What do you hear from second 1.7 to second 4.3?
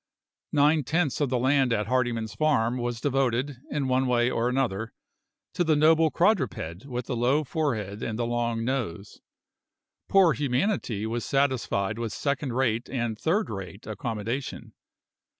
at Hardyman's farm was devoted, in one